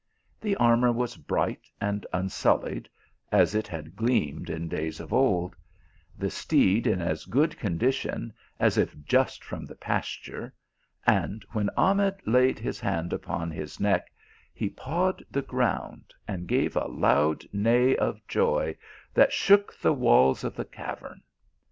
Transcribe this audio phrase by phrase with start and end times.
[0.39, 2.89] The armour was bright and unsullied,
[3.31, 5.55] as it had gleamed in days of old;
[6.17, 10.55] the steed in as good condi tion as if just from the pasture,
[11.05, 14.11] and when Ahmed laid his hand upon his neck,
[14.55, 18.75] he pawed the ground and gave a loud neigh of joy
[19.13, 21.21] that shook the walls of the cavern.